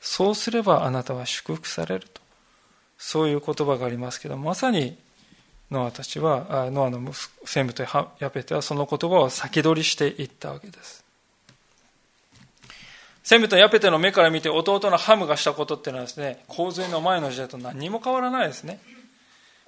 [0.00, 2.20] そうすればあなたは祝福されると。
[2.98, 4.98] そういう言葉がありますけど、まさに
[5.70, 7.82] ノアたちは、ノアの専務と
[8.18, 11.02] ヤペテはその言葉を先取りしていったわけです。
[13.22, 18.80] セムとヤペテの目から見て弟のハムがしたことっていうのはですね、洪水の前の時代と何も変わらないですね。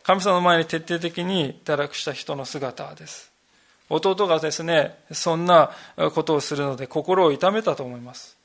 [0.02, 3.30] 神様の前に徹底的に堕落した人の姿です。
[3.88, 5.70] 弟がですね、そんな
[6.14, 8.36] ことをするので心を痛めたと思います。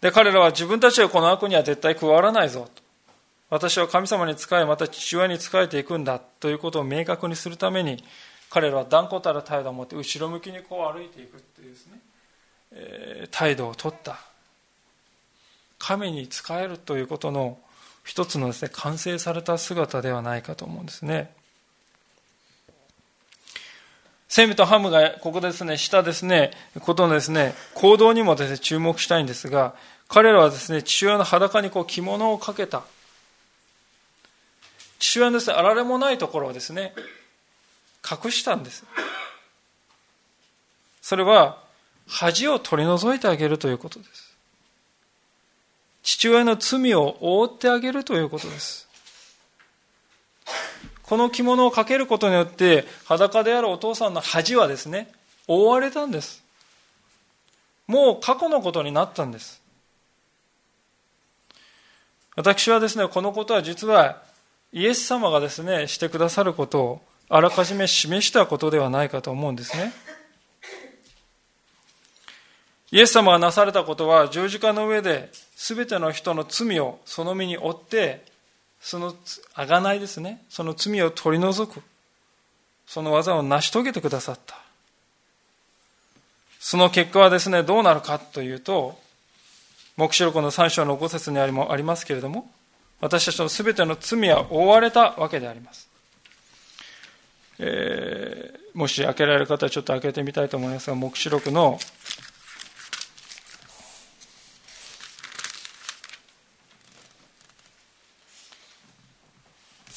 [0.00, 2.68] で、彼らは自分たちはこの悪には絶対加わらないぞ。
[3.50, 8.04] 私は神様に仕え、また父親に仕えていくんだということを明確にするために、
[8.50, 12.00] 彼らは断固たる態度を持って後ろ向きにこう歩いていくっていうですね、
[12.72, 14.20] えー、態度をとった。
[15.78, 17.58] 神に仕えるということの
[18.08, 21.30] 一つのですね、完成された姿ではないかと思うんですね。
[24.28, 29.74] セミとハムがここですね、したですね、ことのですね、行動にもですね、注目したいんですが、
[30.08, 32.82] 彼らはですね、父親の裸にこう着物をかけた。
[34.98, 36.94] 父親のですね、あられもないところをですね、
[38.10, 38.84] 隠したんです。
[41.02, 41.62] それは、
[42.08, 44.27] 恥を取り除いてあげるということです。
[46.08, 48.88] 父親の罪を覆ってあげるということです。
[51.02, 55.12] この着物をかけることによって裸であるお父さんの恥はですね
[55.46, 56.42] 覆われたんです。
[57.86, 59.60] もう過去のことになったんです。
[62.36, 64.22] 私はですねこのことは実は
[64.72, 69.92] イエス様がですねしてくださることをあらかじめ示したことではないかと思うんですね。
[72.92, 78.24] イエス様がなされたことは十字架の上で全ての人の罪をその身に負って
[78.80, 79.12] その
[79.54, 80.44] あがないですね。
[80.48, 81.82] その罪を取り除く。
[82.86, 84.56] その技を成し遂げてくださった。
[86.60, 88.98] その結果はですねどうなるかというと
[89.96, 92.50] 黙示録の3章の5節にありますけれども
[93.00, 95.88] 私たちの全ての罪は覆われたわけであります、
[97.58, 101.78] えー、もし開けられる方はちょっと開けてみたいと思いますが黙示録の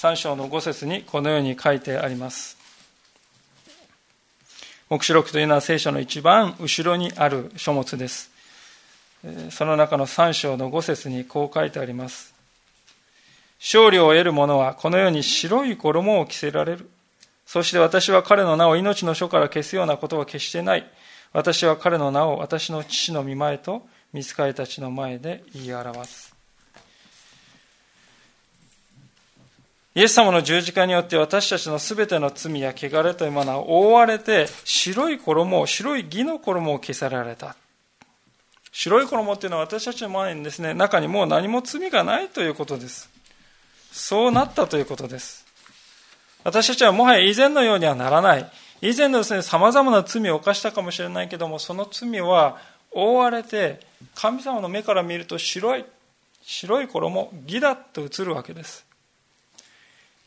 [0.01, 2.57] 3章の5節にこのように書いてあります。
[4.89, 8.31] 黙示録というのは聖書の一番後ろにある書物です。
[9.51, 12.33] その中の3章の5節にこう書いてあります。
[13.59, 16.89] 勝利を得る者はこのように白い衣を着せられる。
[17.45, 20.91] そして私は彼の名を命の書から消すようなことは決してない。
[21.31, 26.30] 私は彼の名を私の父の御前と見つかりたちの前で言い表す。
[29.93, 37.57] イエス様の十字架によって私たちのすべての罪や汚れというものは覆われて白い衣を、白い義の衣を着せられた。
[38.71, 43.09] 白い衣っていうのは私たちの前にですね、中にもう何も罪がないということです。
[43.91, 45.45] そうなったということです。
[46.45, 48.49] 私たちはもはや以前のようにはならない。
[48.81, 52.57] 以前のですね、様々な罪を犯したかもしれないけども、その罪は
[52.91, 53.81] 覆われて、
[54.15, 55.85] 神様の目から見ると白い、
[56.43, 58.85] 白い衣、義だと映るわけです。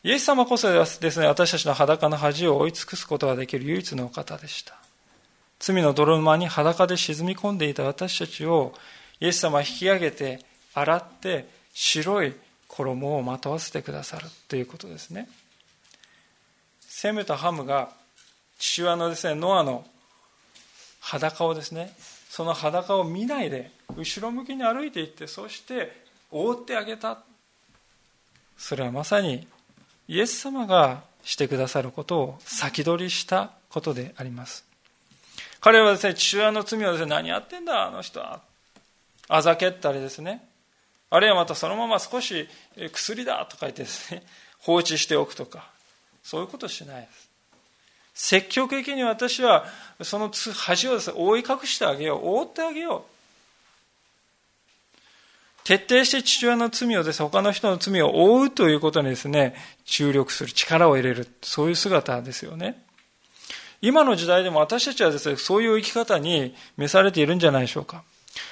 [0.05, 4.77] イエス様こそですね、私たちの裸の恥を追い尽くすことができる唯一のお方でした。
[5.57, 8.75] 罪の泥沼に裸で沈み込んでいた私たちを、
[9.19, 12.35] イエス様は引き上げて、洗って、白い
[12.67, 15.27] 衣をまとわせてくださるということですね。
[16.81, 17.89] セムとハムが
[18.59, 19.87] 父親のですね、ノアの
[20.99, 21.95] 裸をですね、
[22.29, 27.23] その裸を見ないで、後ろ向きに歩いていって、そして覆ってあげた。
[28.55, 29.47] それはまさに
[30.07, 34.63] イエス様がしてくださることを先取りしたことであります。
[35.59, 38.41] 彼はですね、父親の罪をですね、何やってんだ、あの人は。
[39.27, 40.47] あざけったりですね。
[41.09, 42.47] あるいはまたそのまま少し
[42.93, 44.23] 薬だとか言ってですね、
[44.59, 45.67] 放置しておくとか、
[46.23, 47.29] そういうことしないです。
[48.13, 49.65] 積極的に私は
[50.01, 53.14] その恥をです、ね、覆い隠してあげよう、覆ってあげよう。
[55.65, 62.85] 徹底して父親の罪をです、ね他の人の罪を覆うということにですね、注力する、力を入れる、そういう姿ですよね。
[63.81, 68.03] 今の時代でも私たちはですね、そういう生き方に召されているんじゃないでしょうか。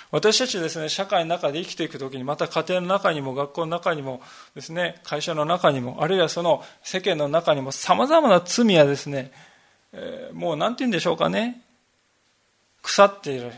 [0.09, 4.19] 私たちですね、社会の中で生きていくときに、また家庭の中にも学校の中にも
[4.55, 9.31] ですね、会社の中にも、あるいはその世間の中にも様々な罪やですね、
[9.91, 11.61] えー、もう何て言うんでしょうかね、
[12.81, 13.51] 腐っている、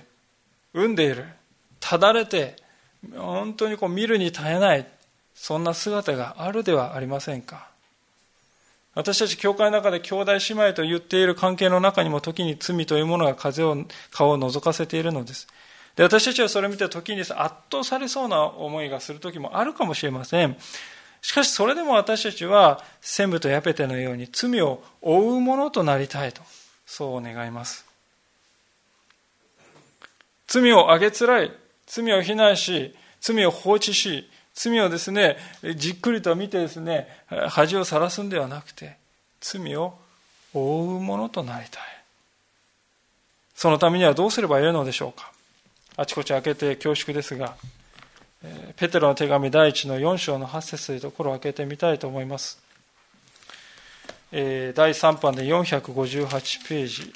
[0.73, 1.23] 産んでいる、
[1.79, 2.64] ただれて、
[3.15, 4.87] 本当にこう見るに耐えない
[5.33, 7.67] そんな姿があるではありませんか？
[8.93, 13.75] 私たち教会の中で兄弟姉妹と言っている関係の中にも時に罪というものが風を
[14.11, 15.47] 顔を覗かせているのです。
[15.97, 20.55] で私たちはそれを見て時に圧倒されそうな思いがする時もあるかもしれません。
[21.21, 26.41] しかしそれでも私たちは専務とヤペテのように罪を負うものとなりたいと
[26.85, 27.85] そう願います。
[30.47, 31.51] 罪をあげつらい
[31.87, 35.37] 罪を非難し、罪を放置し、罪をですね、
[35.75, 37.07] じっくりと見てですね、
[37.49, 38.97] 恥をさらすんではなくて、
[39.41, 39.97] 罪を
[40.53, 41.83] 覆うものとなりたい。
[43.53, 45.31] そのためにはどうすればよいのでしょうか。
[45.97, 47.55] あちこち開けて恐縮ですが、
[48.75, 52.59] ペテロの手紙第1の4章の8節というところを開けてみたいと思います。
[54.31, 57.13] 第3版で458ページ、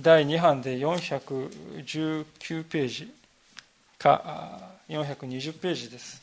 [0.00, 3.12] 第2版で419ページ
[3.98, 6.22] か420ページです。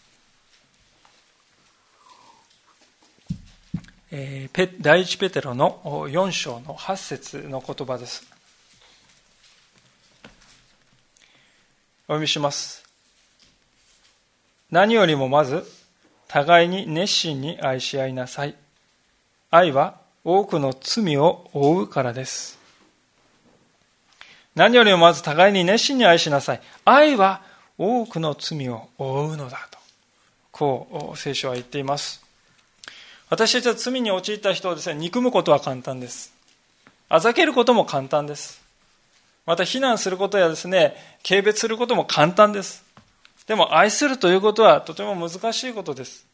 [4.81, 8.25] 第一ペテロの4章の8節の言葉です。
[12.07, 12.83] お読みします。
[14.71, 15.63] 何よりもまず、
[16.27, 18.55] 互いに熱心に愛し合いなさい。
[19.51, 22.58] 愛は多くの罪を負うからです。
[24.59, 26.61] 何よりもまず互いに熱心に愛しなさい。
[26.83, 27.39] 愛は
[27.77, 29.79] 多くの罪を負うのだと。
[30.51, 32.21] こう、聖書は言っています。
[33.29, 36.33] 私たちは罪に陥った人をですね、憎むことは簡単です。
[37.07, 38.61] あざけることも簡単です。
[39.45, 40.93] また非難することやですね、
[41.25, 42.83] 軽蔑することも簡単です。
[43.47, 46.25] でも愛するということはとても難しいことです。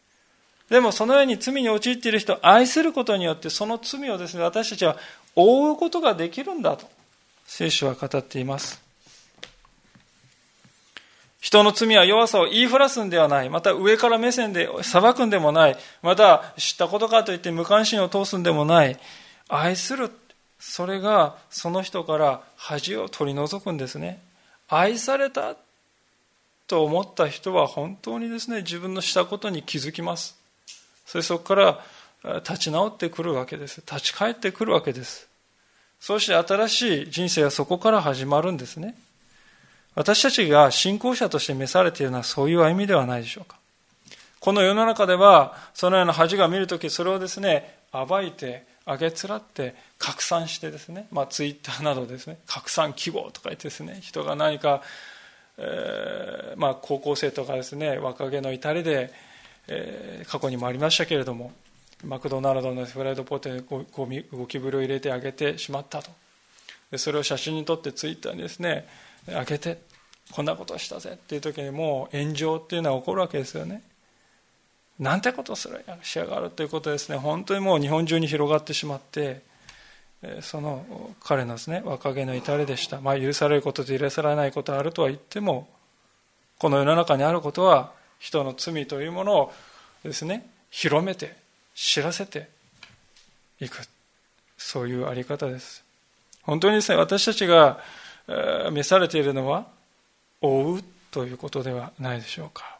[0.71, 4.97] でもそのように罪に陥っている人を愛することによってその罪をですね、私たちは
[5.35, 6.89] 覆うことができるんだと
[7.45, 8.81] 聖書は語っています。
[11.39, 13.49] 人の罪は弱さを言いふらすんではない。
[13.49, 15.77] また上から目線で裁くんでもない。
[16.01, 18.99] また知ったことかといって無関心を通すんでもない。
[19.47, 20.09] 愛する
[20.59, 24.19] それがその人から恥を取り除くんですね
[24.67, 25.55] 愛された
[26.67, 30.35] と思った人は本当にですね自分のしたことに気づきます
[31.05, 31.81] それそこから
[32.39, 35.27] 立ち直ってくるわけです立ち返ってくるわけです
[35.99, 38.95] そして新しい人生はそこから始まるんですね。
[39.95, 43.57] 私たちが信仰者として召されているのはそういう歩みではないでしょうか。
[44.39, 54.83] この世の中ではそのような恥が見るときそれをですね暴いてあげつらって拡散してですね、まあ、ツイッターなどですね拡散希望とか言ってですね人が何か、
[55.57, 59.11] えー、まあ、高校生とかですね若気の至りで、
[59.67, 61.51] えー、過去にもありましたけれども
[62.05, 66.11] マクドナルドのフライドポテトにゴミゴキブリを入れてあげてしまったと。
[66.91, 68.87] でそれを写真に撮ってツイッターにですね
[69.33, 69.79] あげて
[70.31, 73.81] こんなことしたぜっていう時にもう炎上っていうのは起こるわけですよね。
[74.99, 77.17] なんてことするしやがるということですね。
[77.17, 79.41] 本当にもう日本中に広がってしまって
[80.41, 80.85] その
[81.21, 85.67] 彼のですね若気の至りでした、まあ、許されることと許されないことあるとは言っても
[86.57, 89.53] この世の中にあることは人の罪というものを
[90.03, 91.35] ですね広めて
[91.75, 92.49] 知らせて
[93.59, 93.81] いく。
[94.57, 95.83] そういうあり方です。
[96.43, 97.79] 本当にですね私たちが
[98.71, 99.67] 召されているのは
[100.41, 102.79] 追うということではないでしょうか。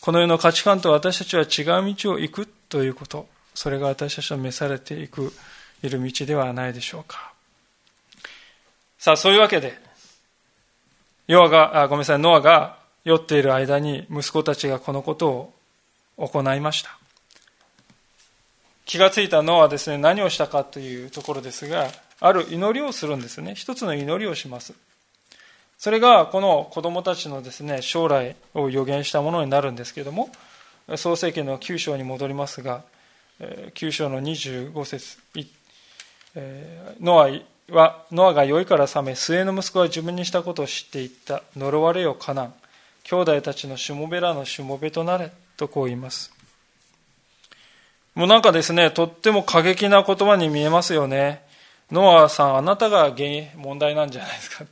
[0.00, 5.32] この世の価値観と私たちは違う道を行くということ、それが私たちの召されていく、
[5.80, 7.32] いる道ではないでしょうか。
[8.98, 9.78] さあ、そういうわけで、
[11.28, 15.54] ヨアが、あごめんなさい、ノアが酔っている間に息子たちがこのことを
[16.16, 16.96] 行いました。
[18.84, 21.88] 気がついたノアはですね、何をしたかというところですが、
[22.20, 23.54] ある祈りをするんですね。
[23.54, 24.74] 一つの祈りをします。
[25.82, 30.30] それがこの子供たちのですね将来を予言したものになるんですけれども
[30.94, 32.84] 創世記の9章に戻りますが
[33.40, 35.18] 9章の25節
[37.00, 42.54] ノアはノアが酔いから覚め末の息子は自分にしたことを知っていった呪われよカナン
[43.02, 45.32] 兄弟たちのしもべらのしもべとなれ
[45.62, 46.32] とこう言います
[48.14, 51.42] もうなんかですねとっても過激な言葉に見えますよね
[51.90, 54.64] ノアさんあなたが原因問題なんじゃないですか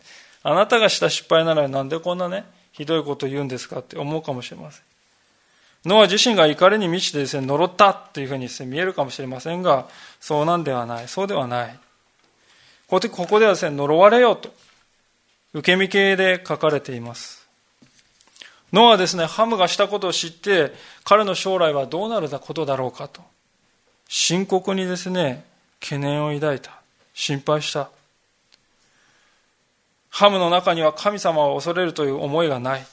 [0.43, 4.83] あなたがした失敗ならなんでこんなね、ひどいこと言うんですかって思うかもしれません。
[5.85, 9.89] ノア自身が怒りに満ちてですね、呪ったっていうふうにですね、見えるかもしれませんが、
[10.19, 11.09] そうなんではない。
[11.09, 11.79] そうではない。
[12.89, 14.53] ここではですね、呪われよと、
[15.53, 17.40] 受け身系で書かれています。
[18.73, 20.73] ノアはですね、ハムがしたことを知って、
[21.05, 23.23] 彼の将来はどうなることだろうかと、
[24.09, 25.45] 深刻にですね、
[25.81, 26.81] 懸念を抱いた。
[27.15, 27.91] 心配した。
[30.09, 32.87] ハムの中には神様を恐れるという思いがない。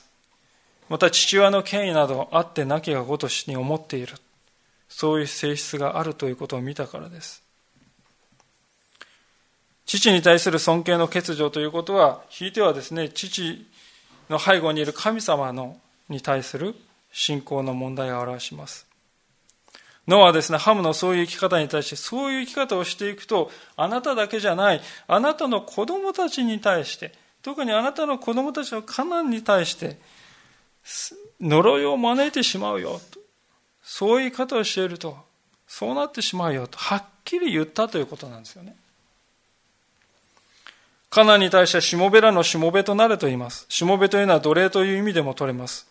[0.90, 4.14] また父親の権威などあってなきがごとしに思っている。
[4.90, 7.44] そういう性質があるということを見たからです。
[9.86, 13.66] 父に対する尊敬の欠如ということは、ひいてはですね、父
[14.30, 15.78] の背後にいる神様の
[16.10, 16.76] に対する
[17.12, 18.88] 信仰の問題を表します。
[20.08, 27.12] ノアはですね、ハムのそういう生き方に対して、そういう生き方をしていくと、あなただけじゃない、あなたの子供たちに対して、
[27.42, 30.00] 特にあなたの子供たちのカナンに対して、
[31.42, 33.20] 呪いを招いてしまうよと。
[33.84, 35.18] そういう言い方をしていると、
[35.68, 38.78] そうなってしまうよと、はっきり言ったということなんですよね。
[41.10, 43.66] カナンに対してしもべらのしもべとなれと言います。
[43.70, 45.88] しもべというのは奴隷という意味でも取れます。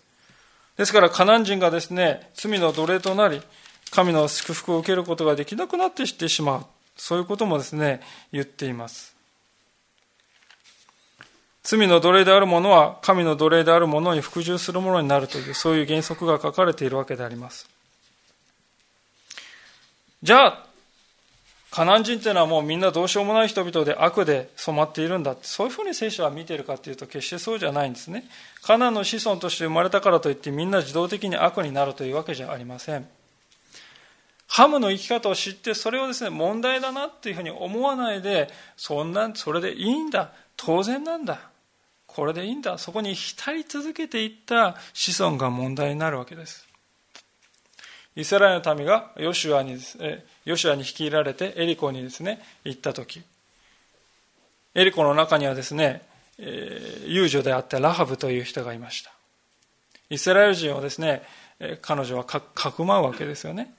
[0.76, 3.40] ですから、カナン人がですね、罪の奴隷となり、
[3.90, 6.66] 神の祝福を受けることができなくなってしてしまう。
[6.96, 8.00] そういうこともですね、
[8.32, 9.16] 言っています。
[11.62, 17.68] 罪の奴隷である者は神の奴隷である者に服従するものになるという、そういう原則が書かれているわけであります。
[20.22, 20.65] じゃあ、
[21.76, 28.24] カナン人っていうのはもうみんなどうしようもない人々で悪で染まっているんだって、そういうふうに聖書は見ているかというと決してそうじゃないんですね。
[28.62, 33.06] カナンの子孫として生まれたからといってみんな自動的に悪になるというわけじゃありません。
[34.46, 38.48] ハムの生き方を知ってそれをですね、問題だなっていうふうに思わないで、
[38.78, 40.32] そんな、それでいいんだ。
[40.56, 41.50] 当然なんだ。
[42.06, 42.78] これでいいんだ。
[42.78, 46.66] そこに浸り続けていった子孫が問題になるわけです。
[48.16, 49.78] イスラエルの民がヨシュアに
[50.44, 53.22] ヨシュアに率いられてエリコにですね、行った時、
[54.74, 56.02] エリコの中にはですね、
[56.38, 59.12] 遊女であったラハブという人がいました。
[60.08, 61.22] イスラエル人をですね、
[61.82, 63.74] 彼女はかくまうわけですよね。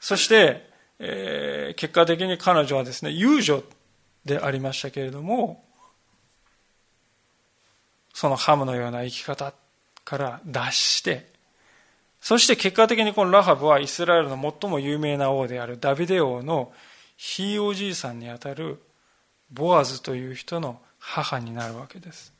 [0.00, 3.62] そして、えー、結果的に彼女はですね、遊女
[4.24, 5.64] でありましたけれども、
[8.12, 9.52] そのハムのような生き方
[10.04, 11.33] から脱して、
[12.24, 16.72] そして結果的にこのラハブはイスラエルの最も有名な王であるダビデ王の
[17.18, 18.80] ひいおじいさんにあたる
[19.52, 22.32] ボアズという人の母になるわけです。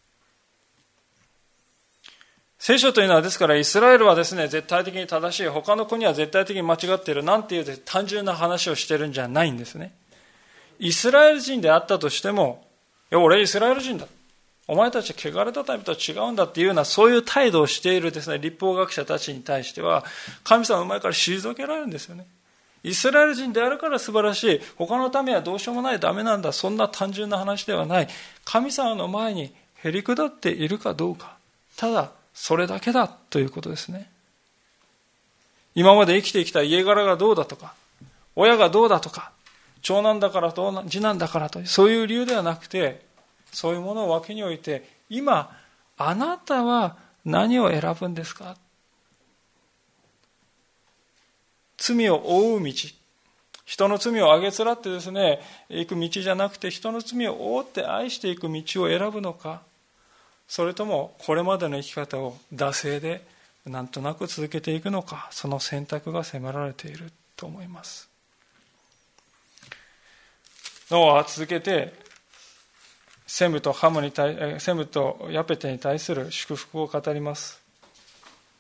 [2.59, 9.93] 聖書というのはですからイスラエルはですね、絶対的に正しい、他の国は絶対的に間違っている、なんていう単純な話をしてるんじゃないんですね。
[10.79, 12.67] イスラエル人であったとしても、
[13.13, 14.07] いや、俺イスラエル人だ。
[14.67, 20.05] お前たち汚れた民とは違うんだっていうようなそういう態度をしているですね、立法学者たちに対しては、
[20.43, 22.27] 神様の前から退けられるんですよね。
[22.83, 24.61] イスラエル人であるから素晴らしい。
[24.77, 26.01] 他の民はどうしようもない。
[26.01, 26.53] ダメなんだ。
[26.53, 28.09] そんな単純な話ではない。
[28.45, 31.37] 神様の前にへり下っているかどうか。
[31.77, 34.11] ただ、それだけだということですね。
[35.75, 37.75] 今まで生きてきた家柄がどうだとか、
[38.37, 39.33] 親がどうだとか、
[39.83, 43.03] 長男だからと次男だからと、そういう理由ではなくて、
[43.55, 45.57] そういうものを脇に置いて、今、
[45.97, 48.57] あなたは何を選ぶんですか？
[51.79, 52.73] 罪を負う道。
[53.65, 55.41] 人の罪をあげつらってですね、
[55.71, 59.63] 行く道じゃなくて、人の罪を覆って愛していく道を選ぶのか、
[60.47, 63.25] それともこれまでの生き方を惰性で
[63.65, 68.11] なんとなく続けていくのか、その選択が迫られていると思います。
[70.91, 71.95] ノアは続けて
[73.27, 77.61] セムとハムに対セムとヤペテに対する祝福を語ります。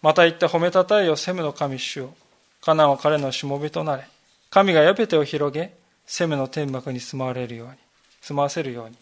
[0.02, 2.14] また言って褒めたたえよセムの神主を。
[2.60, 4.06] カナンは彼のしもべとなれ。
[4.50, 5.74] 神がヤペテを広げ
[6.06, 7.74] セムの天幕に住まわれるように
[8.20, 8.96] 住まわせるように。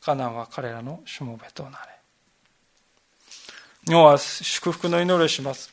[0.00, 1.76] カナンは彼らのしもべとなれ。
[3.86, 5.70] 日本は祝福の祈りをします。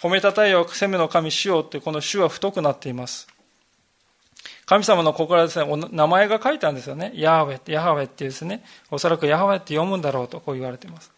[0.00, 3.26] 褒めたたえよセムの神主よってこの主は太くなっています。
[4.64, 7.12] 神様の心はですね、名前が書いたんですよね。
[7.14, 11.10] ヤハウェ、ヤハウェっていうですね、おそらくヤハウェって読むんだろうとこう言われています。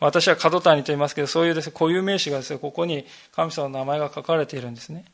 [0.00, 5.04] 私は角谷と言いますけど、そういうですね、固有名詞がですね、ここに神様の名前が書かれているんですね。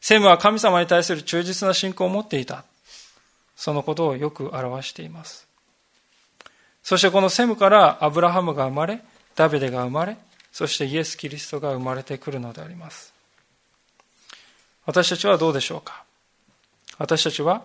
[0.00, 2.64] セムは神様に対する忠実な信仰を持っていた。
[3.56, 5.48] そのことをよく表しています。
[6.84, 9.00] そしてこのセムからアブラハムが生まれ、
[9.34, 10.16] ダビデが生まれ、
[10.52, 13.12] そしてイエス・キリストが生まれてくるのであります。
[14.86, 16.04] 私たちはどうでしょうか？
[16.98, 17.64] 私たちは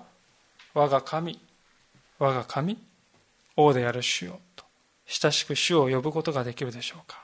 [0.74, 1.40] 我が神、
[2.20, 2.78] 我が神、
[3.56, 4.64] 王である主よと
[5.06, 7.22] 親しく主を呼ぶことができるでしょうか。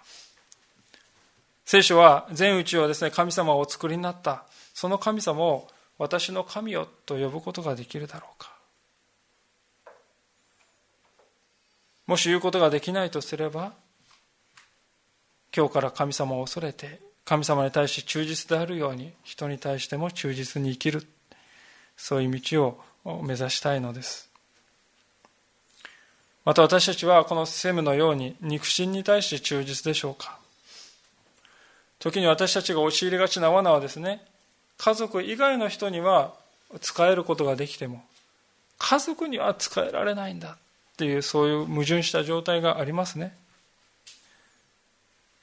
[1.66, 4.44] 聖書は全宇宙はですね神様をお作りになった
[4.74, 5.68] その神様を
[6.00, 8.52] 私の神よと呼ぶことができるだろうか。
[12.08, 13.74] もし言うことができないとすれば
[15.56, 21.08] 今日から神様を恐れて神様に対し忠実であるように人に対しても忠実に生きる。
[22.00, 24.30] そういう道を目指したいのです。
[26.46, 30.40] また私たちはこのセムのように肉親に対して忠実でしょうか
[32.00, 34.26] 時に私たちが陥りがちな罠はですね、
[34.78, 36.34] 家族以外の人には
[36.80, 38.02] 使えることができても、
[38.78, 40.58] 家族には使えられないんだっ
[40.96, 43.36] ていうそういう矛盾した状態がありますね。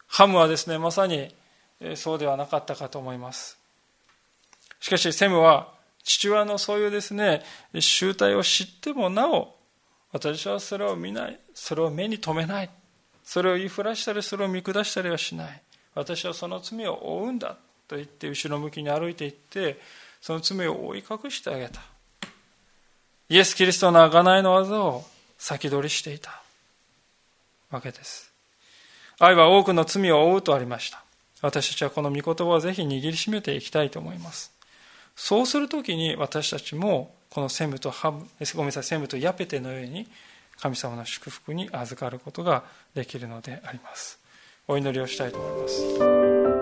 [0.09, 1.35] ハムはですね、まさに
[1.97, 3.59] そうではなかったかと思います。
[4.81, 5.76] しかし、セムは
[6.07, 7.43] 父親のそういうですね、
[7.81, 9.57] 集体を知ってもなお、
[10.13, 11.39] 私はそれを見ない。
[11.53, 12.71] それを目に留めない。
[13.25, 15.63] それを言いふらしたり、それを見下したりはしない。
[15.97, 17.57] 私はその罪を負うんだ。
[17.89, 19.81] と言って、後ろ向きに歩いていって、
[20.21, 21.81] その罪を覆い隠してあげた。
[23.29, 25.05] イエス・キリストの贖いの技を
[25.39, 26.41] 先取りしていた
[27.73, 28.33] わけです。
[29.19, 31.03] 愛は多くの罪を負うとありました。
[31.43, 34.56] 私たちはこの御言葉をぜひ握りしめていきたいと思います。
[35.17, 40.07] そうするときに私たちもこのセムとハブ、ごめんなさい、セムとヤペテのように
[40.61, 42.65] 神様の祝福に預かることが
[42.95, 44.21] できるのであります。
[44.69, 46.56] お祈りをしたいと思います。